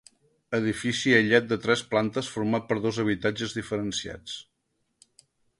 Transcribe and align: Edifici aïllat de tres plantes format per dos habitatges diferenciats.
Edifici 0.59 1.13
aïllat 1.17 1.51
de 1.51 1.59
tres 1.67 1.83
plantes 1.93 2.31
format 2.37 2.67
per 2.71 2.79
dos 2.87 3.01
habitatges 3.05 3.57
diferenciats. 3.59 4.39